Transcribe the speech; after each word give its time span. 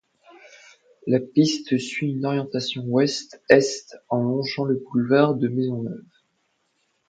La 1.05 1.19
piste 1.19 1.77
suit 1.77 2.07
une 2.13 2.25
orientation 2.25 2.83
ouest-est 2.87 3.97
en 4.09 4.17
longeant 4.23 4.63
le 4.63 4.83
boulevard 4.91 5.35
De 5.35 5.47
Maisonneuve. 5.47 6.01